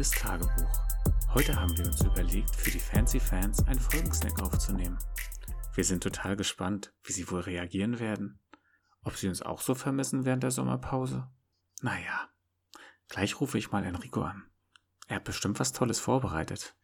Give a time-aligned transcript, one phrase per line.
[0.00, 0.80] Liebes Tagebuch.
[1.34, 4.96] Heute haben wir uns überlegt, für die Fancy Fans einen Folgensnack aufzunehmen.
[5.74, 8.40] Wir sind total gespannt, wie sie wohl reagieren werden.
[9.02, 11.28] Ob sie uns auch so vermissen während der Sommerpause?
[11.82, 12.30] Naja,
[13.10, 14.44] gleich rufe ich mal Enrico an.
[15.06, 16.74] Er hat bestimmt was Tolles vorbereitet.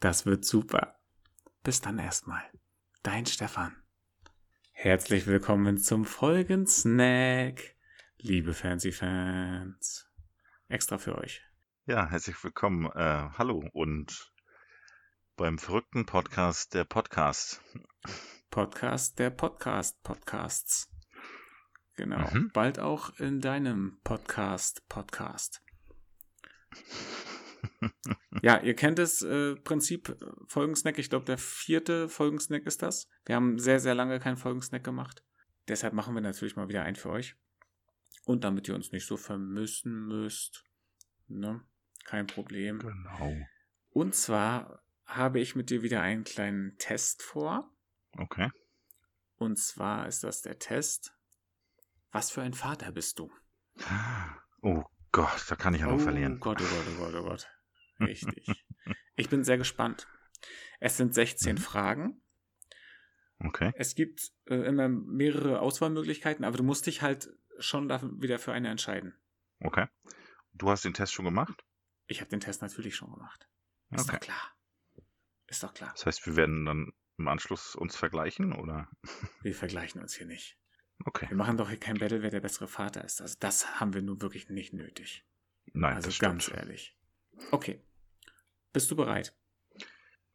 [0.00, 0.98] Das wird super.
[1.62, 2.42] Bis dann erstmal.
[3.02, 3.76] Dein Stefan.
[4.72, 7.76] Herzlich willkommen zum Folgensnack.
[8.16, 10.08] Liebe Fancy Fans.
[10.68, 11.45] Extra für euch.
[11.88, 12.86] Ja, herzlich willkommen.
[12.96, 14.32] Äh, hallo und
[15.36, 17.62] beim verrückten Podcast der Podcast.
[18.50, 20.90] Podcast der Podcast Podcasts.
[21.94, 22.28] Genau.
[22.32, 22.50] Mhm.
[22.52, 25.62] Bald auch in deinem Podcast Podcast.
[28.42, 30.16] ja, ihr kennt das äh, Prinzip äh,
[30.48, 30.98] Folgensnack.
[30.98, 33.08] Ich glaube, der vierte Folgensnack ist das.
[33.26, 35.22] Wir haben sehr, sehr lange keinen Folgensnack gemacht.
[35.68, 37.36] Deshalb machen wir natürlich mal wieder einen für euch.
[38.24, 40.64] Und damit ihr uns nicht so vermissen müsst.
[41.28, 41.64] Ne?
[42.06, 42.78] Kein Problem.
[42.78, 43.36] Genau.
[43.90, 47.70] Und zwar habe ich mit dir wieder einen kleinen Test vor.
[48.16, 48.50] Okay.
[49.36, 51.12] Und zwar ist das der Test.
[52.10, 53.30] Was für ein Vater bist du?
[54.62, 56.40] Oh Gott, da kann ich ja noch oh verlieren.
[56.40, 57.48] Gott, oh Gott, oh Gott, oh Gott.
[58.00, 58.46] Richtig.
[59.16, 60.06] ich bin sehr gespannt.
[60.80, 61.58] Es sind 16 Mhm.
[61.60, 62.22] Fragen.
[63.40, 63.72] Okay.
[63.76, 67.88] Es gibt äh, immer mehrere Auswahlmöglichkeiten, aber du musst dich halt schon
[68.22, 69.14] wieder für eine entscheiden.
[69.60, 69.86] Okay.
[70.54, 71.62] Du hast den Test schon gemacht?
[72.06, 73.48] Ich habe den Test natürlich schon gemacht.
[73.90, 74.12] Ist Okay.
[74.12, 74.52] doch klar.
[75.48, 75.90] Ist doch klar.
[75.92, 78.88] Das heißt, wir werden dann im Anschluss uns vergleichen, oder?
[79.42, 80.58] Wir vergleichen uns hier nicht.
[81.04, 81.28] Okay.
[81.28, 83.20] Wir machen doch hier kein Battle, wer der bessere Vater ist.
[83.22, 85.24] Also das haben wir nun wirklich nicht nötig.
[85.72, 86.58] Nein, also das ganz stimmt.
[86.58, 86.96] ehrlich.
[87.52, 87.82] Okay.
[88.72, 89.34] Bist du bereit?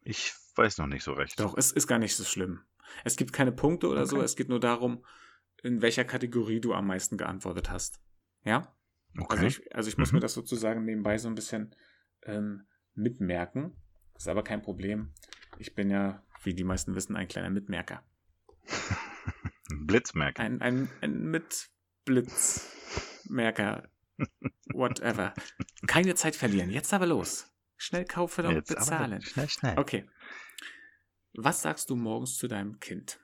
[0.00, 1.38] Ich weiß noch nicht so recht.
[1.38, 2.64] Doch, es ist gar nicht so schlimm.
[3.04, 4.24] Es gibt keine Punkte oder so, Okay.
[4.24, 5.04] es geht nur darum,
[5.62, 8.00] in welcher Kategorie du am meisten geantwortet hast.
[8.44, 8.74] Ja?
[9.18, 9.34] Okay.
[9.36, 10.16] Also ich, also ich muss Mhm.
[10.16, 11.74] mir das sozusagen nebenbei so ein bisschen
[12.24, 13.76] ähm, mitmerken.
[14.16, 15.12] Ist aber kein Problem.
[15.58, 18.02] Ich bin ja, wie die meisten wissen, ein kleiner Mitmerker.
[19.86, 20.38] Blitzmerk.
[20.40, 23.88] Ein, ein, ein Mitblitzmerker.
[24.72, 25.34] Whatever.
[25.86, 26.70] Keine Zeit verlieren.
[26.70, 27.48] Jetzt aber los.
[27.76, 29.20] Schnell kaufen und Jetzt bezahlen.
[29.22, 29.76] Schnell, schnell.
[29.78, 30.08] Okay.
[31.34, 33.18] Was sagst du morgens zu deinem Kind?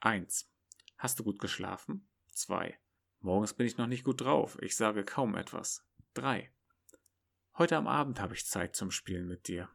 [0.00, 0.50] Eins.
[0.98, 2.06] Hast du gut geschlafen?
[2.32, 2.78] Zwei.
[3.24, 4.58] Morgens bin ich noch nicht gut drauf.
[4.60, 5.82] Ich sage kaum etwas.
[6.12, 6.52] Drei.
[7.56, 9.70] Heute am Abend habe ich Zeit zum Spielen mit dir.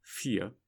[0.00, 0.58] Vier.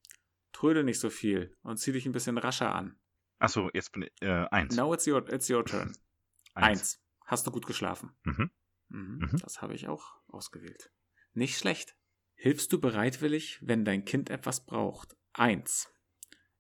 [0.53, 2.97] Tröde nicht so viel und zieh dich ein bisschen rascher an.
[3.41, 4.13] Achso, jetzt bin ich.
[4.21, 4.77] Äh, eins.
[4.77, 5.97] Now it's your, it's your turn.
[6.55, 6.79] Eins.
[6.79, 7.03] Eins.
[7.27, 8.13] Hast du gut geschlafen?
[8.23, 8.51] Mhm.
[8.89, 9.39] Mhm, Mhm.
[9.39, 10.93] Das habe ich auch ausgewählt.
[11.33, 11.97] Nicht schlecht.
[12.35, 15.17] Hilfst du bereitwillig, wenn dein Kind etwas braucht?
[15.33, 15.93] Eins.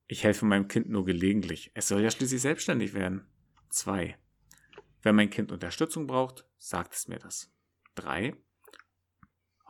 [0.08, 1.70] Ich helfe meinem Kind nur gelegentlich.
[1.74, 3.28] Es soll ja schließlich selbstständig werden.
[3.68, 4.18] Zwei.
[5.02, 7.52] Wenn mein Kind Unterstützung braucht, sagt es mir das.
[7.94, 8.36] Drei.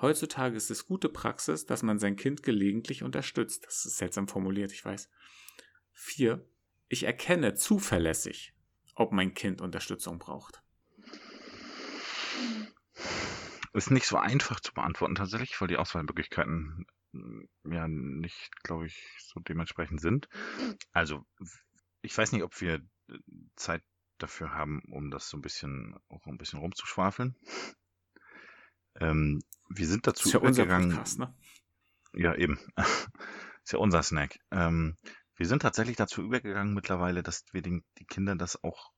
[0.00, 3.64] Heutzutage ist es gute Praxis, dass man sein Kind gelegentlich unterstützt.
[3.66, 5.10] Das ist seltsam formuliert, ich weiß.
[5.92, 6.46] Vier.
[6.88, 8.54] Ich erkenne zuverlässig,
[8.94, 10.62] ob mein Kind Unterstützung braucht.
[13.72, 19.02] Ist nicht so einfach zu beantworten tatsächlich, weil die Auswahlmöglichkeiten mm, ja nicht, glaube ich,
[19.18, 20.28] so dementsprechend sind.
[20.92, 21.24] Also,
[22.02, 22.74] ich weiß nicht, ob wir
[23.08, 23.18] äh,
[23.56, 23.82] Zeit
[24.22, 27.36] dafür haben, um das so ein bisschen auch ein bisschen rumzuschwafeln.
[29.00, 30.90] Ähm, wir sind dazu ist ja übergegangen.
[30.90, 31.34] Podcast, ne?
[32.14, 32.58] Ja, eben.
[33.64, 34.38] ist ja unser Snack.
[34.50, 34.96] Ähm,
[35.36, 38.92] wir sind tatsächlich dazu übergegangen mittlerweile, dass wir den, die Kinder das auch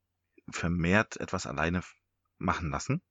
[0.50, 1.82] vermehrt etwas alleine
[2.38, 3.02] machen lassen.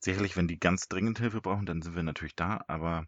[0.00, 3.06] Sicherlich, wenn die ganz dringend Hilfe brauchen, dann sind wir natürlich da, aber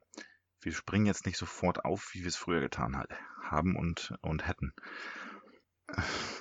[0.60, 3.06] wir springen jetzt nicht sofort auf, wie wir es früher getan ha-
[3.42, 4.75] haben und, und hätten.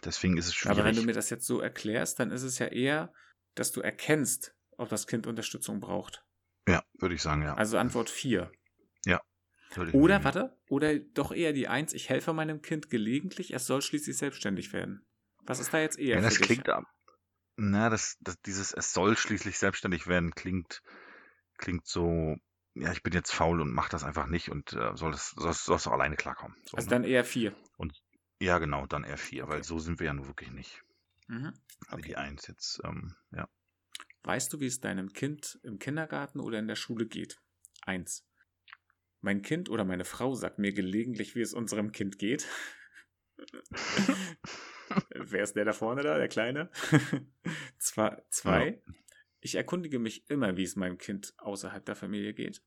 [0.03, 0.77] Deswegen ist es schwierig.
[0.77, 3.13] Aber wenn du mir das jetzt so erklärst, dann ist es ja eher,
[3.55, 6.23] dass du erkennst, ob das Kind Unterstützung braucht.
[6.67, 7.55] ja, würde ich sagen, ja.
[7.55, 8.51] Also Antwort 4.
[9.75, 10.25] Würde ich Oder, nehmen.
[10.25, 14.73] warte, oder doch eher die 1, ich helfe meinem Kind gelegentlich, es soll schließlich selbstständig
[14.73, 15.05] werden.
[15.43, 16.47] Was ist da jetzt eher Ja, das dich?
[16.47, 16.85] klingt, ab-
[17.57, 20.81] na, das, das, dieses, es soll schließlich selbstständig werden, klingt,
[21.57, 22.35] klingt so,
[22.75, 25.53] ja, ich bin jetzt faul und mach das einfach nicht und äh, soll das, soll,
[25.53, 26.57] soll es auch alleine klarkommen.
[26.65, 26.95] So, Also ne?
[26.95, 27.53] dann eher 4.
[28.39, 29.67] ja, genau, dann eher vier, weil Okay.
[29.67, 30.83] so sind wir ja nun wirklich nicht.
[31.27, 31.53] Mhm.
[31.89, 32.01] Wie Okay.
[32.03, 33.47] die eins jetzt, ähm, ja.
[34.23, 37.39] Weißt du, wie es deinem Kind im Kindergarten oder in der Schule geht?
[37.85, 38.25] 1.
[39.21, 42.47] Mein Kind oder meine Frau sagt mir gelegentlich, wie es unserem Kind geht.
[45.13, 46.69] Wer ist der da vorne da, der Kleine?
[47.77, 48.21] Zwei.
[48.29, 48.81] zwei.
[49.39, 52.61] Ich erkundige mich immer, wie es meinem Kind außerhalb der Familie geht.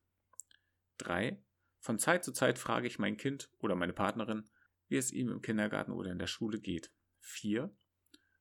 [0.97, 1.43] 3.
[1.79, 4.49] Von Zeit zu Zeit frage ich mein Kind oder meine Partnerin,
[4.93, 6.91] wie es ihm im Kindergarten oder in der Schule geht.
[7.21, 7.75] 4.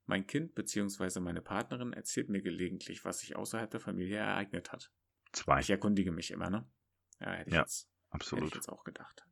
[0.05, 1.19] Mein Kind bzw.
[1.21, 4.93] meine Partnerin erzählt mir gelegentlich, was sich außerhalb der Familie ereignet hat.
[5.33, 5.61] Zwei.
[5.61, 6.71] Ich erkundige mich immer, ne?
[7.21, 8.55] Ja, hätte ich, Ja, jetzt, hätte ich Absolut.
[8.55, 9.27] jetzt auch gedacht.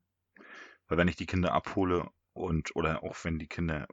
[0.89, 3.87] Weil wenn ich die Kinder abhole und oder auch wenn die Kinder,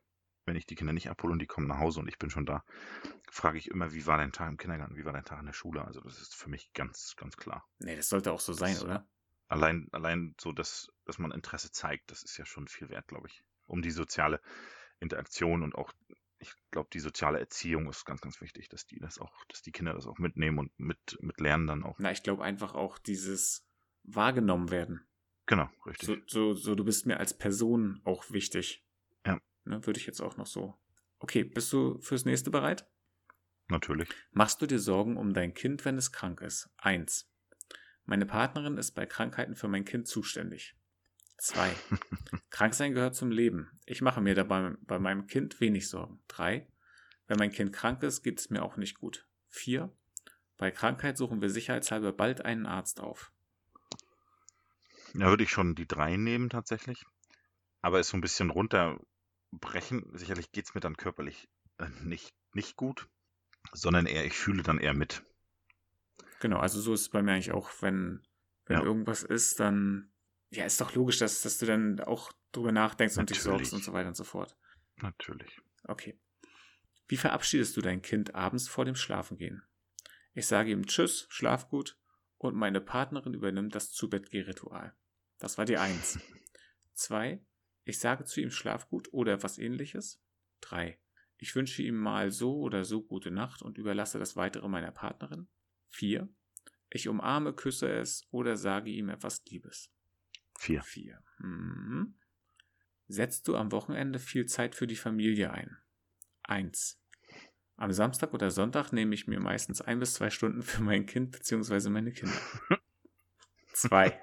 [0.45, 2.45] wenn ich die Kinder nicht abhole und die kommen nach Hause und ich bin schon
[2.45, 2.63] da,
[3.29, 5.53] frage ich immer, wie war dein Tag im Kindergarten, wie war dein Tag in der
[5.53, 5.83] Schule?
[5.83, 7.67] Also das ist für mich ganz, ganz klar.
[7.79, 9.09] Nee, das sollte auch so sein, Das- oder?
[9.47, 13.27] Allein, allein so, dass, dass man Interesse zeigt, das ist ja schon viel wert, glaube
[13.27, 13.43] ich.
[13.65, 14.41] Um die soziale
[14.99, 15.93] Interaktion und auch,
[16.39, 19.71] ich glaube, die soziale Erziehung ist ganz, ganz wichtig, dass die das auch, dass die
[19.71, 21.97] Kinder das auch mitnehmen und mit, mit lernen dann auch.
[21.99, 23.65] Na, ich glaube einfach auch dieses
[24.03, 25.07] wahrgenommen werden.
[25.45, 26.07] Genau, richtig.
[26.07, 28.85] So, so, so, du bist mir als Person auch wichtig.
[29.25, 29.39] Ja.
[29.63, 30.77] Ne, würde ich jetzt auch noch so.
[31.19, 32.85] Okay, bist du fürs nächste bereit?
[33.69, 34.09] Natürlich.
[34.31, 36.69] Machst du dir Sorgen um dein Kind, wenn es krank ist?
[36.77, 37.29] 1.
[38.07, 40.75] Meine Partnerin ist bei Krankheiten für mein Kind zuständig.
[41.39, 41.69] 2.
[42.49, 43.69] Kranksein gehört zum Leben.
[43.85, 46.21] Ich mache mir dabei bei meinem Kind wenig Sorgen.
[46.29, 46.65] 3.
[47.27, 49.27] Wenn mein Kind krank ist, geht es mir auch nicht gut.
[49.49, 49.93] 4.
[50.57, 53.33] Bei Krankheit suchen wir sicherheitshalber bald einen Arzt auf.
[55.13, 57.05] Da würde ich schon die drei nehmen tatsächlich.
[57.81, 60.05] Aber es so ein bisschen runterbrechen.
[60.13, 63.09] Sicherlich geht's mir dann körperlich äh, nicht, nicht gut,
[63.73, 65.23] sondern eher, ich fühle dann eher mit.
[66.39, 68.23] Genau, also so ist es bei mir eigentlich auch, wenn,
[68.65, 68.83] wenn Ja.
[68.83, 70.11] irgendwas ist, dann,
[70.49, 73.69] ja, ist doch logisch, dass, dass du dann auch drüber nachdenkst und dich Natürlich.
[73.69, 74.57] sorgst und so weiter und so fort.
[74.97, 75.59] Natürlich.
[75.83, 76.19] Okay.
[77.07, 79.63] Wie verabschiedest du dein Kind abends vor dem Schlafengehen?
[80.33, 81.97] Ich sage ihm Tschüss, schlaf gut
[82.37, 84.93] und meine Partnerin übernimmt das Zubettgeh-Ritual.
[85.39, 86.19] Das war die Eins.
[86.93, 87.43] Zwei.
[87.83, 90.21] Ich sage zu ihm Schlaf gut oder was ähnliches.
[90.61, 90.99] Drei.
[91.37, 95.47] Ich wünsche ihm mal so oder so gute Nacht und überlasse das weitere meiner Partnerin.
[95.89, 96.29] Vier.
[96.89, 99.91] Ich umarme, küsse es oder sage ihm etwas Liebes.
[100.57, 100.81] Vier.
[100.83, 101.21] Vier.
[101.39, 102.15] Mhm.
[103.07, 105.77] Setzt du am Wochenende viel Zeit für die Familie ein?
[106.43, 106.99] Eins.
[107.77, 111.31] Am Samstag oder Sonntag nehme ich mir meistens ein bis zwei Stunden für mein Kind
[111.31, 111.89] bzw.
[111.89, 112.35] meine Kinder.
[113.73, 114.19] Zwei.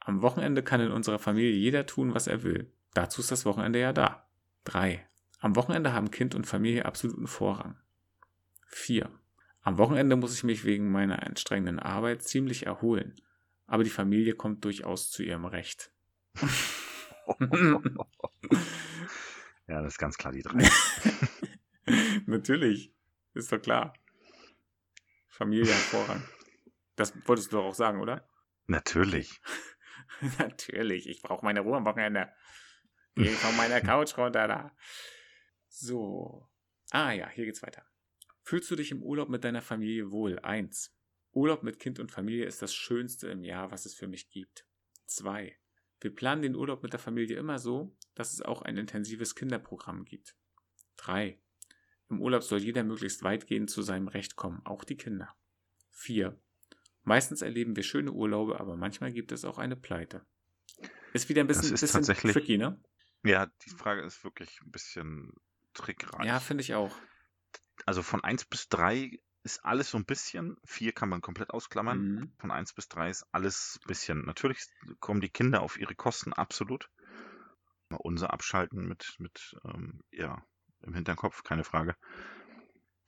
[0.00, 2.70] Am Wochenende kann in unserer Familie jeder tun, was er will.
[2.92, 4.28] Dazu ist das Wochenende ja da.
[4.64, 5.08] Drei.
[5.38, 7.78] Am Wochenende haben Kind und Familie absoluten Vorrang.
[8.66, 9.10] Vier.
[9.62, 13.20] Am Wochenende muss ich mich wegen meiner anstrengenden Arbeit ziemlich erholen.
[13.66, 15.92] Aber die Familie kommt durchaus zu ihrem Recht.
[19.70, 20.68] Ja, das ist ganz klar die drei.
[22.26, 22.92] Natürlich.
[23.34, 23.94] Ist doch klar.
[25.28, 26.24] Familie hat Vorrang.
[26.96, 28.28] Das wolltest du doch auch sagen, oder?
[28.66, 29.40] Natürlich.
[30.38, 31.08] Natürlich.
[31.08, 32.32] Ich brauche meine Ruhe am Wochenende.
[33.14, 34.76] Geh von meiner Couch runter da.
[35.68, 36.48] So.
[36.90, 37.84] Ah ja, hier geht's weiter.
[38.50, 40.40] Fühlst du dich im Urlaub mit deiner Familie wohl?
[40.40, 40.92] Eins.
[41.30, 44.66] Urlaub mit Kind und Familie ist das Schönste im Jahr, was es für mich gibt.
[45.06, 45.56] Zwei.
[46.00, 50.04] Wir planen den Urlaub mit der Familie immer so, dass es auch ein intensives Kinderprogramm
[50.04, 50.34] gibt.
[50.96, 51.38] Drei.
[52.08, 55.32] Im Urlaub soll jeder möglichst weitgehend zu seinem Recht kommen, auch die Kinder.
[55.92, 56.36] 4.
[57.04, 60.26] Meistens erleben wir schöne Urlaube, aber manchmal gibt es auch eine Pleite.
[61.12, 62.82] Ist wieder ein bisschen, Das ist bisschen tricky, ne?
[63.22, 65.34] Ja, die Frage ist wirklich ein bisschen
[65.72, 66.26] trickreich.
[66.26, 66.90] Ja, finde ich auch.
[67.86, 70.56] Also von 1 bis 3 ist alles so ein bisschen.
[70.64, 71.98] 4 kann man komplett ausklammern.
[71.98, 72.32] Mhm.
[72.38, 74.24] Von 1 bis 3 ist alles ein bisschen.
[74.24, 74.60] Natürlich
[75.00, 76.90] kommen die Kinder auf ihre Kosten, absolut.
[77.88, 80.44] Unser Abschalten mit, mit ähm, ja,
[80.82, 81.96] im Hinterkopf, keine Frage.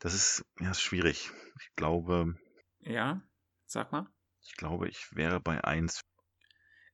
[0.00, 1.30] Das ist, ja, ist schwierig.
[1.60, 2.34] Ich glaube,
[2.80, 3.22] Ja,
[3.66, 4.08] sag mal.
[4.40, 6.00] ich glaube, ich wäre bei 1.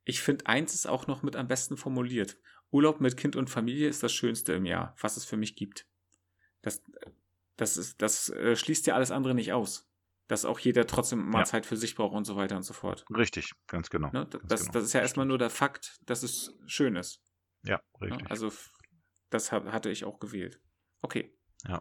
[0.04, 2.38] Ich finde, eins ist auch noch mit am besten formuliert.
[2.70, 5.86] Urlaub mit Kind und Familie ist das Schönste im Jahr, was es für mich gibt.
[6.60, 6.82] Das,
[7.58, 9.84] das, ist, das äh, schließt ja alles andere nicht aus.
[10.28, 11.44] Dass auch jeder trotzdem mal Ja.
[11.44, 13.04] Zeit für sich braucht und so weiter und so fort.
[13.10, 14.10] Richtig, ganz genau.
[14.10, 14.26] Ne?
[14.26, 14.72] Das, ganz genau.
[14.72, 17.22] das ist ja erstmal nur der Fakt, dass es schön ist.
[17.62, 18.10] Ja, Ne?
[18.10, 18.30] richtig.
[18.30, 18.70] Also f-
[19.30, 20.60] das hatte ich auch gewählt.
[21.00, 21.34] Okay.
[21.66, 21.80] Ja.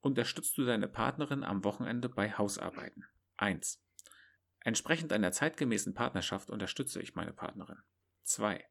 [0.00, 3.04] Unterstützt du deine Partnerin am Wochenende bei Hausarbeiten?
[3.36, 3.82] 1.
[4.60, 7.78] Entsprechend einer zeitgemäßen Partnerschaft unterstütze ich meine Partnerin.
[8.24, 8.64] 2.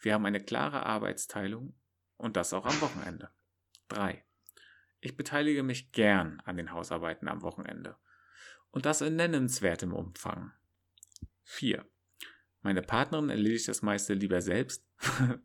[0.00, 1.78] Wir haben eine klare Arbeitsteilung
[2.16, 3.30] und das auch am Wochenende.
[3.88, 4.24] 3.
[5.04, 7.96] Ich beteilige mich gern an den Hausarbeiten am Wochenende
[8.70, 10.52] und das in nennenswertem Umfang.
[11.42, 11.84] 4.
[12.60, 14.86] Meine Partnerin erledigt das meiste lieber selbst,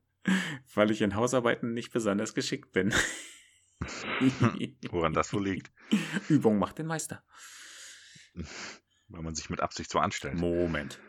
[0.76, 2.94] weil ich in Hausarbeiten nicht besonders geschickt bin.
[4.92, 5.72] Woran das wohl liegt,
[6.30, 7.24] Übung macht den Meister.
[9.08, 10.36] weil man sich mit Absicht so anstellt.
[10.36, 11.02] Moment.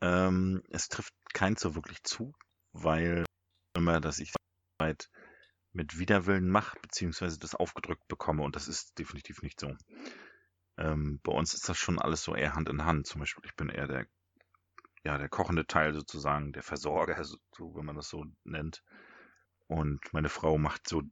[0.00, 2.36] ähm, es trifft keins so wirklich zu,
[2.70, 3.24] weil
[3.74, 4.32] immer, dass ich
[4.82, 5.10] Arbeit
[5.72, 9.74] mit Widerwillen mache, beziehungsweise das aufgedrückt bekomme und das ist definitiv nicht so.
[10.76, 13.06] Ähm, bei uns ist das schon alles so eher Hand in Hand.
[13.06, 14.06] Zum Beispiel, ich bin eher der,
[15.04, 17.38] ja, der kochende Teil sozusagen, der Versorger, so,
[17.74, 18.82] wenn man das so nennt.
[19.66, 21.02] Und meine Frau macht so,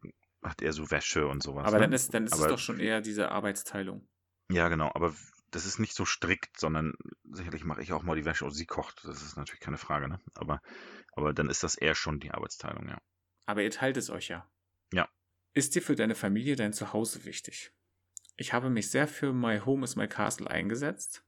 [0.40, 1.68] macht eher so Wäsche und sowas.
[1.68, 1.84] Aber ne?
[1.84, 4.06] dann ist, dann ist es Aber- doch schon eher diese Arbeitsteilung.
[4.50, 5.14] Ja, genau, aber
[5.52, 6.94] das ist nicht so strikt, sondern
[7.30, 9.04] sicherlich mache ich auch mal die Wäsche und sie kocht.
[9.04, 10.20] Das ist natürlich keine Frage, ne?
[10.34, 10.60] Aber,
[11.12, 12.98] aber dann ist das eher schon die Arbeitsteilung, ja.
[13.50, 14.48] Aber ihr teilt es euch ja.
[14.92, 15.08] Ja.
[15.54, 17.72] Ist dir für deine Familie dein Zuhause wichtig?
[18.36, 21.24] Ich habe mich sehr für My Home is My Castle eingesetzt.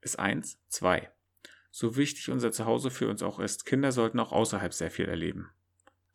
[0.00, 0.60] Ist eins.
[0.68, 1.10] Zwei.
[1.72, 5.50] So wichtig unser Zuhause für uns auch ist, Kinder sollten auch außerhalb sehr viel erleben.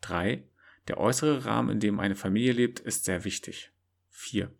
[0.00, 0.48] Drei.
[0.88, 3.70] Der äußere Rahmen, in dem eine Familie lebt, ist sehr wichtig.
[4.08, 4.50] Vier.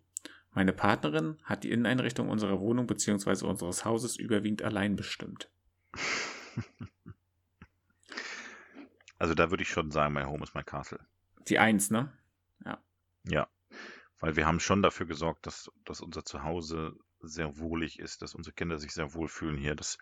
[0.51, 3.43] Meine Partnerin hat die Inneneinrichtung unserer Wohnung bzw.
[3.47, 5.49] unseres Hauses überwiegend allein bestimmt.
[9.23, 10.99] Also da würde ich schon sagen, My Home is My Castle.
[11.47, 12.11] Die Eins, ne?
[12.65, 12.83] Ja.
[13.23, 13.47] Ja,
[14.19, 18.53] weil wir haben schon dafür gesorgt, dass, dass unser Zuhause sehr wohlig ist, dass unsere
[18.53, 19.75] Kinder sich sehr wohlfühlen hier.
[19.75, 19.97] dass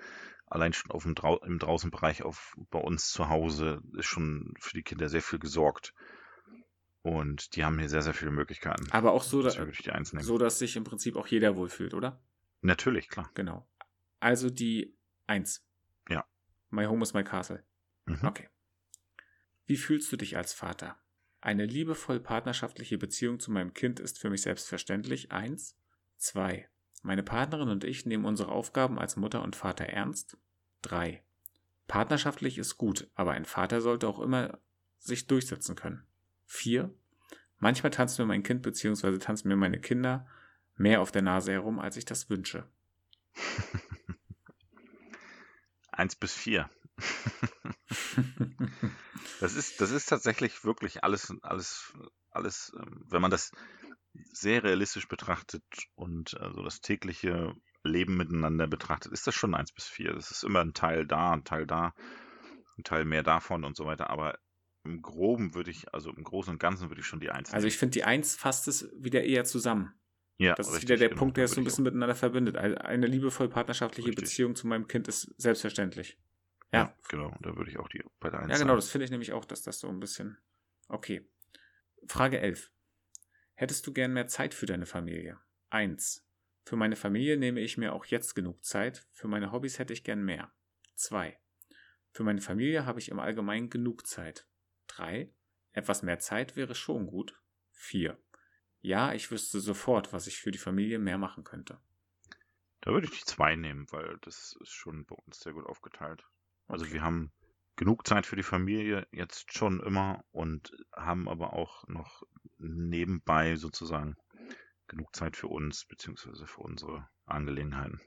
[0.48, 4.74] allein schon auf dem Drau im Draußenbereich auf, bei uns zu Hause ist schon für
[4.74, 5.94] die Kinder sehr viel gesorgt.
[7.04, 8.88] Und die haben hier sehr, sehr viele Möglichkeiten.
[8.90, 10.26] Aber auch so, Das da, würde ich die eins nehmen.
[10.26, 12.20] so, dass sich im Prinzip auch jeder wohlfühlt, oder?
[12.62, 13.30] Natürlich, klar.
[13.36, 13.68] Genau.
[14.20, 14.98] Also die
[15.28, 15.64] Eins.
[16.10, 16.26] Ja.
[16.72, 17.64] My Home is My Castle.
[18.08, 18.26] Mhm.
[18.26, 18.50] Okay.
[19.66, 20.98] Wie fühlst du dich als Vater?
[21.42, 25.32] Eine liebevoll partnerschaftliche Beziehung zu meinem Kind ist für mich selbstverständlich.
[25.32, 25.76] Eins.
[26.18, 26.70] Zwei.
[27.02, 30.38] Meine Partnerin und ich nehmen unsere Aufgaben als Mutter und Vater ernst.
[30.84, 31.24] Drei.
[31.88, 34.60] Partnerschaftlich ist gut, aber ein Vater sollte auch immer
[35.00, 36.06] sich durchsetzen können.
[36.46, 36.94] Vier.
[37.58, 39.18] Manchmal tanzt mir mein Kind bzw.
[39.18, 40.28] tanzen mir meine Kinder
[40.76, 42.68] mehr auf der Nase herum, als ich das wünsche.
[45.92, 46.70] Eins bis vier.
[49.42, 51.94] Das ist, das ist tatsächlich wirklich alles, alles,
[52.30, 53.52] alles, ähm, wenn man das
[54.14, 55.64] sehr realistisch betrachtet
[55.96, 60.14] und also das tägliche Leben miteinander betrachtet, ist das schon eins bis vier.
[60.14, 61.94] Das ist immer ein Teil da, ein Teil da,
[62.78, 64.10] ein Teil mehr davon und so weiter.
[64.10, 64.38] Aber
[64.84, 67.68] im Groben würde ich, also im Großen und Ganzen würde ich schon die Eins Also
[67.68, 69.94] ich finde, die Eins fasst es wieder eher zusammen.
[70.40, 72.58] Ja, Das ist richtig, wieder der genau, Punkt, der es so ein bisschen miteinander verbindet.
[72.58, 74.16] Eine liebevoll partnerschaftliche Richtig.
[74.16, 76.18] Beziehung zu meinem Kind ist selbstverständlich.
[76.72, 76.80] Ja.
[76.80, 77.36] Ja, genau.
[77.42, 78.78] Da würde ich auch die bei der Eins Ja, genau, sagen.
[78.78, 80.38] das finde ich nämlich auch, dass das so ein bisschen.
[80.88, 81.28] Okay.
[82.08, 82.72] Frage 11.
[83.56, 85.40] Hättest du gern mehr Zeit für deine Familie?
[85.70, 86.26] 1.
[86.66, 89.06] Für meine Familie nehme ich mir auch jetzt genug Zeit.
[89.12, 90.52] Für meine Hobbys hätte ich gern mehr.
[90.96, 91.38] 2.
[92.12, 94.48] Für meine Familie habe ich im Allgemeinen genug Zeit.
[94.88, 95.34] 3.
[95.74, 97.40] Etwas mehr Zeit wäre schon gut.
[97.74, 98.18] 4.
[98.82, 101.80] Ja, ich wüsste sofort, was ich für die Familie mehr machen könnte.
[102.82, 106.26] Da würde ich die zwei nehmen, weil das ist schon bei uns sehr gut aufgeteilt.
[106.68, 107.32] Also wir haben
[107.76, 112.24] genug Zeit für die Familie jetzt schon immer und haben aber auch noch
[112.58, 114.16] nebenbei sozusagen
[114.88, 118.02] genug Zeit für uns beziehungsweise für unsere Angelegenheiten.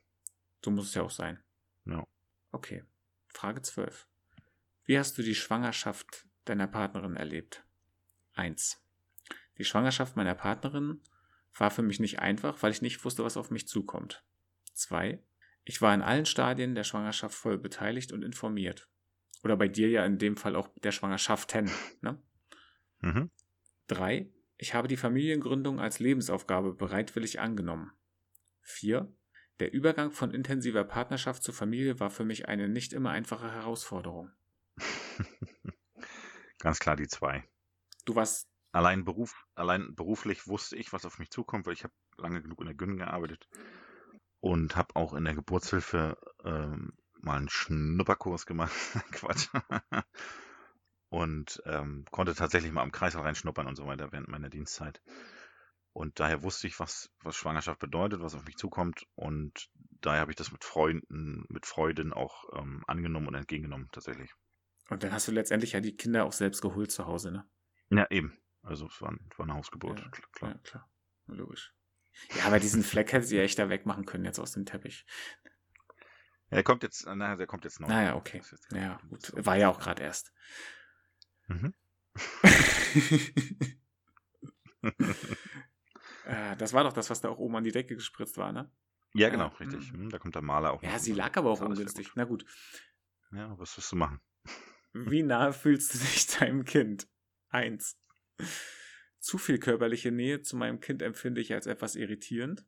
[0.64, 1.42] So muss es ja auch sein.
[1.84, 2.06] Ja.
[2.52, 2.84] Okay.
[3.28, 4.06] Frage 12.
[4.84, 7.64] Wie hast du die Schwangerschaft deiner Partnerin erlebt?
[8.34, 8.80] 1.
[9.58, 11.02] Die Schwangerschaft meiner Partnerin
[11.56, 14.24] war für mich nicht einfach, weil ich nicht wusste, was auf mich zukommt.
[14.74, 15.22] 2.
[15.64, 18.88] Ich war in allen Stadien der Schwangerschaft voll beteiligt und informiert.
[19.42, 21.70] Oder bei dir ja in dem Fall auch der Schwangerschaften.
[22.00, 22.22] Ne?
[23.00, 23.30] Mhm.
[23.88, 24.30] 3.
[24.56, 27.92] Ich habe die Familiengründung als Lebensaufgabe bereitwillig angenommen.
[28.62, 29.12] 4.
[29.60, 34.30] Der Übergang von intensiver Partnerschaft zur Familie war für mich eine nicht immer einfache Herausforderung.
[36.58, 37.44] Ganz klar die zwei.
[38.04, 41.94] Du warst, Allein Beruf, allein beruflich wusste ich, was auf mich zukommt, weil ich habe
[42.18, 43.48] lange genug in der Gyn gearbeitet
[44.44, 48.72] und habe auch in der Geburtshilfe ähm, mal einen Schnupperkurs gemacht.
[49.12, 49.48] Quatsch.
[51.08, 55.00] und ähm, konnte tatsächlich mal am Kreisel reinschnuppern und so weiter während meiner Dienstzeit.
[55.94, 59.06] Und daher wusste ich, was, was Schwangerschaft bedeutet, was auf mich zukommt.
[59.14, 59.70] Und
[60.02, 64.30] daher habe ich das mit Freunden, mit Freuden auch ähm, angenommen und entgegengenommen, tatsächlich.
[64.90, 67.48] und dann hast du letztendlich ja die Kinder auch selbst geholt zu Hause, ne?
[67.88, 68.36] Ja, eben.
[68.62, 70.50] Also es war, war eine Hausgeburt, Ja, kl- klar.
[70.52, 70.90] Ja, klar.
[71.28, 71.72] Logisch.
[72.36, 75.04] Ja, aber diesen Fleck hätte sie ja echt da wegmachen können jetzt aus dem Teppich.
[76.50, 77.88] Ja, der kommt jetzt, äh, naja, der kommt jetzt noch.
[77.88, 78.42] Naja, okay.
[78.72, 79.32] Ja, gut.
[79.34, 80.32] War ja auch gerade erst.
[81.48, 81.74] Mhm.
[86.26, 88.70] Äh, das war doch das, was da auch oben an die Decke gespritzt war, ne?
[89.12, 89.92] Ja, Ja, genau, richtig.
[89.92, 90.04] mhm.
[90.04, 90.82] Hm, Da kommt der Maler auch.
[90.82, 92.06] Ja, sie lag aber auch ungünstig.
[92.08, 92.16] gut.
[92.16, 92.44] Na gut.
[93.32, 94.20] Ja, was wirst du machen?
[94.92, 97.08] Wie nahe fühlst du dich deinem Kind?
[97.50, 97.98] Eins.
[99.24, 102.66] Zu viel körperliche Nähe zu meinem Kind empfinde ich als etwas irritierend.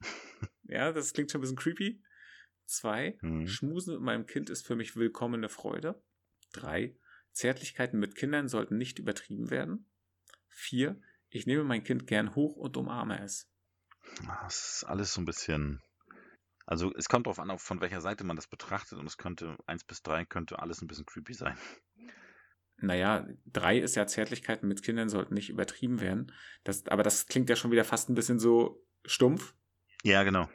[0.70, 2.02] Ja, das klingt schon ein bisschen creepy.
[2.66, 3.18] Zwei.
[3.22, 3.48] Mhm.
[3.48, 6.00] Schmusen mit meinem Kind ist für mich willkommene Freude.
[6.52, 6.94] Drei.
[7.32, 9.90] Zärtlichkeiten mit Kindern sollten nicht übertrieben werden.
[10.46, 11.00] Vier.
[11.30, 13.50] Ich nehme mein Kind gern hoch und umarme es.
[14.28, 15.82] Ah, Das ist alles so ein bisschen.
[16.66, 19.84] Also es kommt darauf an, von welcher Seite man das betrachtet und es könnte, eins
[19.84, 21.58] bis drei könnte alles ein bisschen creepy sein.
[22.80, 26.32] Naja, drei ist ja Zärtlichkeiten mit Kindern sollten nicht übertrieben werden.
[26.62, 29.54] Das, aber das klingt ja schon wieder fast ein bisschen so stumpf.
[30.04, 30.48] Ja, genau.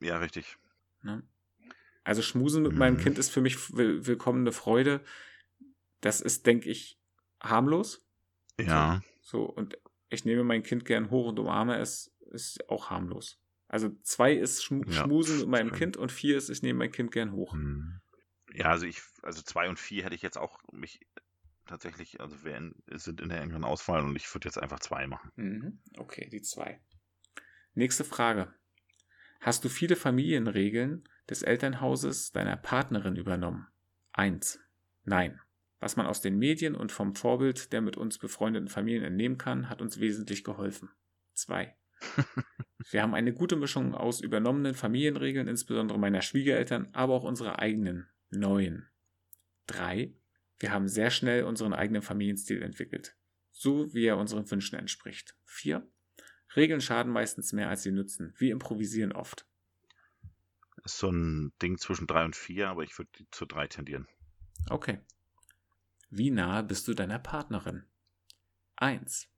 [0.00, 0.56] Ja, richtig.
[1.02, 1.22] Ne?
[2.04, 2.78] Also Schmusen mit mhm.
[2.78, 5.00] meinem Kind ist für mich will willkommene Freude.
[6.00, 6.98] Das ist, denke ich,
[7.40, 8.06] harmlos.
[8.58, 9.00] Ja.
[9.22, 9.78] So, so, und
[10.10, 13.38] ich nehme mein Kind gern hoch und umarme es, ist auch harmlos.
[13.68, 16.92] Also zwei ist Schm ja, Schmusen mit meinem Kind und vier ist, ich nehme mein
[16.92, 17.54] Kind gern hoch.
[17.54, 18.00] Mhm.
[18.52, 21.06] Ja, also ich, also zwei und vier hätte ich jetzt auch mich
[21.70, 25.30] tatsächlich, also wir sind in der engeren Auswahl und ich würde jetzt einfach zwei machen.
[25.36, 25.78] Mhm.
[25.96, 26.80] Okay, die zwei.
[27.74, 28.52] Nächste Frage.
[29.40, 33.68] Hast du viele Familienregeln des Elternhauses deiner Partnerin übernommen?
[34.12, 34.60] Eins.
[35.04, 35.40] Nein.
[35.78, 39.70] Was man aus den Medien und vom Vorbild der mit uns befreundeten Familien entnehmen kann,
[39.70, 40.90] hat uns wesentlich geholfen.
[41.34, 41.74] 2.
[42.90, 48.08] Wir haben eine gute Mischung aus übernommenen Familienregeln, insbesondere meiner Schwiegereltern, aber auch unserer eigenen,
[48.28, 48.88] neuen.
[49.68, 50.12] 3.
[50.60, 53.16] Wir haben sehr schnell unseren eigenen Familienstil entwickelt,
[53.50, 55.34] so wie er unseren Wünschen entspricht.
[55.46, 55.84] 4.
[56.54, 58.34] Regeln schaden meistens mehr, als sie nützen.
[58.36, 59.46] Wir improvisieren oft.
[60.82, 64.06] Das ist so ein Ding zwischen 3 und 4, aber ich würde zu 3 tendieren.
[64.68, 65.00] Okay.
[66.10, 67.84] Wie nahe bist du deiner Partnerin?
[68.76, 69.28] 1.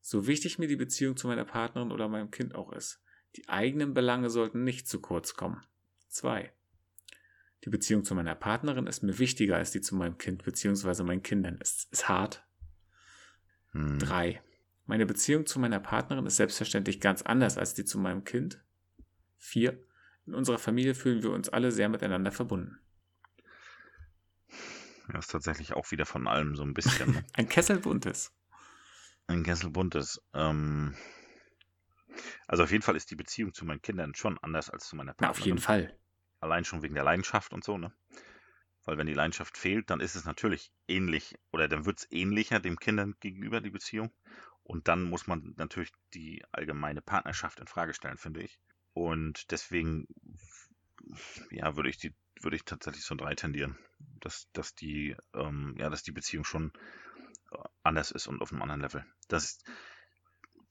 [0.00, 3.00] So wichtig mir die Beziehung zu meiner Partnerin oder meinem Kind auch ist,
[3.36, 5.64] die eigenen Belange sollten nicht zu kurz kommen.
[6.08, 6.52] 2.
[7.64, 11.04] Die Beziehung zu meiner Partnerin ist mir wichtiger als die zu meinem Kind bzw.
[11.04, 11.58] meinen Kindern.
[11.58, 12.44] Ist, ist hart.
[13.72, 14.32] 3.
[14.32, 14.40] Hm.
[14.86, 18.62] Meine Beziehung zu meiner Partnerin ist selbstverständlich ganz anders als die zu meinem Kind.
[19.38, 19.78] 4.
[20.26, 22.78] In unserer Familie fühlen wir uns alle sehr miteinander verbunden.
[25.12, 27.24] Ja, ist tatsächlich auch wieder von allem so ein bisschen.
[27.32, 28.32] Ein Kessel buntes.
[29.26, 30.20] Ein Kessel buntes.
[30.34, 30.94] Ähm,
[32.46, 35.14] also auf jeden Fall ist die Beziehung zu meinen Kindern schon anders als zu meiner
[35.14, 35.28] Partnerin.
[35.28, 35.96] Na, auf jeden Fall.
[36.42, 37.92] Allein schon wegen der Leidenschaft und so, ne?
[38.84, 42.60] Weil wenn die Leidenschaft fehlt, dann ist es natürlich ähnlich oder dann wird es ähnlicher
[42.60, 44.12] dem Kindern gegenüber, die Beziehung.
[44.64, 48.58] Und dann muss man natürlich die allgemeine Partnerschaft in Frage stellen, finde ich.
[48.92, 50.06] Und deswegen,
[51.50, 53.78] ja, würde ich die, würde ich tatsächlich so drei tendieren
[54.20, 56.72] dass, dass die, ähm, ja, dass die Beziehung schon
[57.50, 59.04] äh, anders ist und auf einem anderen Level.
[59.28, 59.58] Das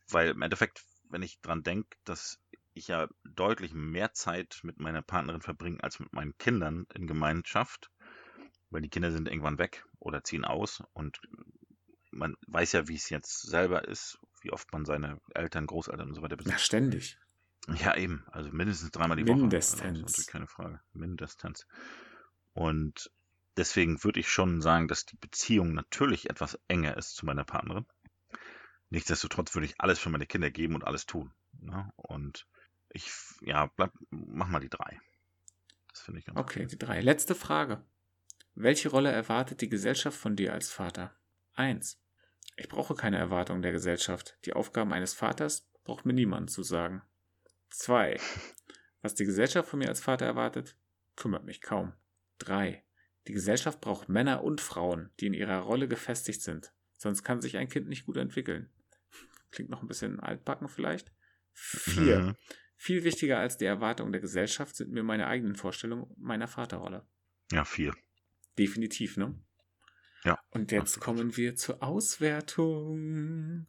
[0.10, 2.40] weil im Endeffekt, wenn ich dran denke, dass
[2.74, 7.92] ich ja deutlich mehr Zeit mit meiner Partnerin verbringe als mit meinen Kindern in Gemeinschaft,
[8.70, 11.20] weil die Kinder sind irgendwann weg oder ziehen aus und
[12.12, 16.16] man weiß ja, wie es jetzt selber ist, wie oft man seine Eltern, Großeltern und
[16.16, 16.54] so weiter besucht.
[16.54, 17.18] Ja, ständig.
[17.68, 18.26] Ja, eben.
[18.32, 19.80] Also mindestens dreimal die Mindestens.
[19.80, 19.92] Woche.
[19.92, 20.20] Mindestens.
[20.20, 20.82] Also, keine Frage.
[20.94, 21.68] Mindestens.
[22.54, 23.12] Und
[23.58, 27.86] Deswegen würde ich schon sagen, dass die Beziehung natürlich etwas enger ist zu meiner Partnerin.
[28.90, 31.34] Nichtsdestotrotz würde ich alles für meine Kinder geben und alles tun.
[31.60, 31.92] Ne?
[31.98, 32.48] Und
[32.94, 33.10] ich,
[33.42, 35.00] ja, bleib, mach mal die drei.
[35.90, 36.72] Das finde ich ganz Okay, gut.
[36.72, 37.02] die drei.
[37.02, 37.84] Letzte Frage.
[38.54, 41.16] Welche Rolle erwartet die Gesellschaft von dir als Vater?
[41.54, 42.02] Eins.
[42.58, 44.38] Ich brauche keine Erwartungen der Gesellschaft.
[44.46, 47.02] Die Aufgaben eines Vaters braucht mir niemand zu sagen.
[47.70, 48.20] Zwei.
[49.02, 50.78] Was die Gesellschaft von mir als Vater erwartet,
[51.16, 51.94] kümmert mich kaum.
[52.38, 52.84] Drei.
[53.28, 56.74] Die Gesellschaft braucht Männer und Frauen, die in ihrer Rolle gefestigt sind.
[56.98, 58.70] Sonst kann sich ein Kind nicht gut entwickeln.
[59.52, 61.12] Klingt noch ein bisschen altbacken vielleicht.
[61.54, 62.20] Vier.
[62.20, 62.36] Mhm.
[62.84, 67.06] Viel wichtiger als die Erwartungen der Gesellschaft sind mir meine eigenen Vorstellungen meiner Vaterrolle.
[67.52, 67.94] Ja, vier.
[68.58, 69.36] Definitiv, ne?
[70.24, 70.40] Ja.
[70.50, 71.04] Und jetzt absolut.
[71.04, 73.68] kommen wir zur Auswertung.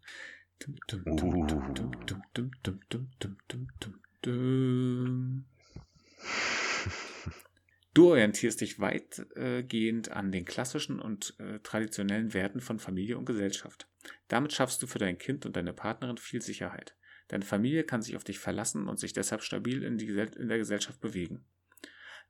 [7.92, 13.86] Du orientierst dich weitgehend an den klassischen und äh, traditionellen Werten von Familie und Gesellschaft.
[14.28, 16.96] Damit schaffst du für dein Kind und deine Partnerin viel Sicherheit.
[17.32, 20.58] Deine Familie kann sich auf dich verlassen und sich deshalb stabil in, die, in der
[20.58, 21.42] Gesellschaft bewegen.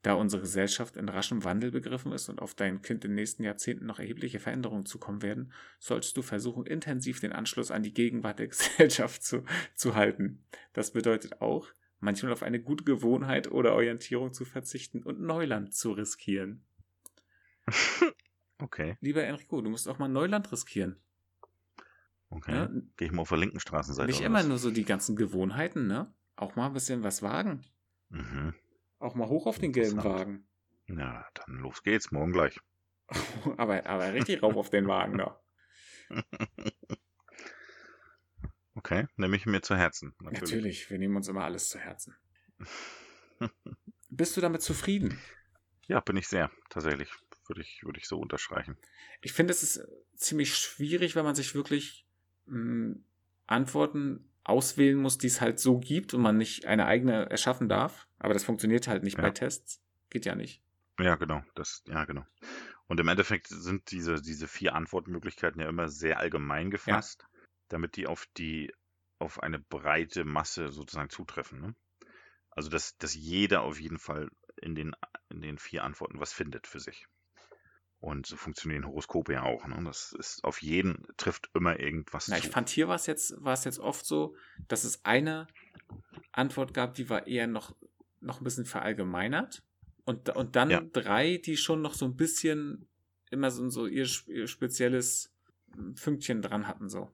[0.03, 3.43] Da unsere Gesellschaft in raschem Wandel begriffen ist und auf dein Kind in den nächsten
[3.43, 8.39] Jahrzehnten noch erhebliche Veränderungen zukommen werden, solltest du versuchen, intensiv den Anschluss an die Gegenwart
[8.39, 9.43] der Gesellschaft zu,
[9.75, 10.45] zu halten.
[10.73, 11.67] Das bedeutet auch,
[11.99, 16.65] manchmal auf eine gute Gewohnheit oder Orientierung zu verzichten und Neuland zu riskieren.
[18.59, 18.97] Okay.
[19.01, 21.03] Lieber Enrico, du musst auch mal Neuland riskieren.
[22.33, 22.55] Okay.
[22.55, 22.71] Ja?
[22.97, 24.11] Gehe ich mal auf der linken Straßenseite.
[24.11, 24.47] Nicht immer was?
[24.47, 26.13] nur so die ganzen Gewohnheiten, ne?
[26.35, 27.63] Auch mal ein bisschen was wagen.
[28.09, 28.55] Mhm.
[28.99, 30.47] Auch mal hoch auf den gelben Wagen.
[30.87, 32.59] Na, dann los geht's, morgen gleich.
[33.59, 35.41] aber, aber richtig rauf auf den Wagen da.
[38.75, 40.15] Okay, nehme ich mir zu Herzen.
[40.19, 40.41] Natürlich.
[40.41, 42.17] natürlich, wir nehmen uns immer alles zu Herzen.
[44.09, 45.19] Bist du damit zufrieden?
[45.87, 47.11] Ja, bin ich sehr, tatsächlich.
[47.47, 48.79] Würde ich, würde ich so unterstreichen.
[49.21, 52.07] Ich finde, es ist ziemlich schwierig, wenn man sich wirklich
[52.47, 52.97] mh,
[53.47, 58.07] Antworten auswählen muss, die es halt so gibt und man nicht eine eigene erschaffen darf.
[58.19, 59.23] Aber das funktioniert halt nicht ja.
[59.23, 59.81] bei Tests.
[60.11, 60.63] Geht ja nicht.
[60.99, 61.43] Ja, genau.
[61.55, 62.25] Das, ja, genau.
[62.87, 67.23] Und im Endeffekt sind diese, diese vier Antwortmöglichkeiten ja immer sehr allgemein gefasst.
[67.23, 67.29] Ja
[67.73, 68.73] damit die auf die
[69.19, 71.61] auf eine breite Masse sozusagen zutreffen.
[71.61, 71.75] Ne?
[72.51, 74.29] Also, dass, dass jeder auf jeden Fall
[74.61, 74.95] in den,
[75.31, 77.07] in den vier Antworten was findet für sich.
[78.03, 79.65] Und so funktionieren Horoskope ja auch.
[79.69, 79.81] Ne?
[79.85, 82.43] Das ist auf jeden trifft immer irgendwas Na, zu.
[82.47, 84.35] ich fand hier war es jetzt, war es jetzt oft so,
[84.67, 85.47] dass es eine
[86.33, 87.77] Antwort gab, die war eher noch,
[88.21, 89.63] noch ein bisschen verallgemeinert.
[90.05, 90.83] Und, und dann Ja.
[90.93, 92.89] drei, die schon noch so ein bisschen
[93.31, 95.33] immer so, so ihr, ihr spezielles
[95.95, 97.09] Fünkchen dran hatten, so.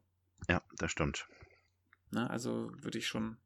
[0.48, 1.28] Ja, das stimmt.
[2.12, 2.30] Ne?
[2.30, 3.36] Also würde ich schon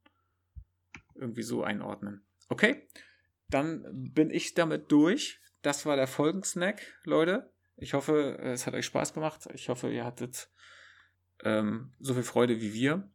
[1.17, 2.23] irgendwie so einordnen.
[2.49, 2.87] Okay,
[3.49, 5.41] dann bin ich damit durch.
[5.63, 7.51] Das war der Folgensnack, Leute.
[7.77, 9.49] Ich hoffe, es hat euch Spaß gemacht.
[9.55, 10.51] Ich hoffe, ihr hattet
[11.43, 13.09] ähm, so viel Freude wie wir.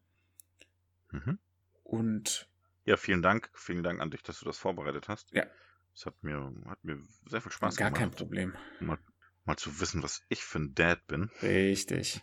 [1.12, 1.39] Mhm.
[1.83, 2.49] Und
[2.86, 3.49] Ja, vielen Dank.
[3.53, 5.31] Vielen Dank an dich, dass du das vorbereitet hast.
[5.31, 5.45] Ja.
[5.93, 8.01] Es hat mir, hat mir sehr viel Spaß gar gemacht.
[8.01, 8.55] kein Problem.
[8.79, 8.97] Mal,
[9.45, 11.29] mal zu wissen, was ich für ein Dad bin.
[11.41, 12.21] Richtig.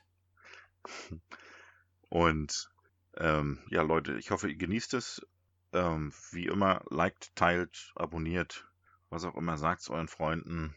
[2.08, 2.70] Und
[3.16, 5.26] ähm, ja, Leute, ich hoffe, ihr genießt es.
[5.72, 8.68] Ähm, wie immer, liked, teilt, abonniert,
[9.14, 10.74] was auch immer, sagt es euren Freunden,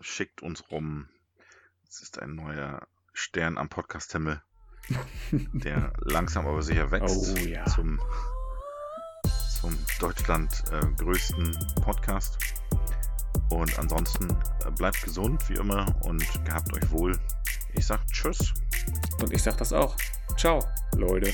[0.00, 1.08] schickt uns rum.
[1.88, 4.42] Es ist ein neuer Stern am Podcast-Himmel,
[5.30, 7.64] der langsam aber sicher wächst Oh ja.
[7.66, 8.00] zum,
[9.60, 12.38] zum Deutschland äh, größten Podcast.
[13.50, 17.16] Und ansonsten äh, bleibt gesund, wie immer, und gehabt euch wohl.
[17.74, 18.52] Ich sag Tschüss.
[19.20, 19.96] Und ich sag das auch.
[20.36, 20.64] Ciao,
[20.96, 21.32] Leute.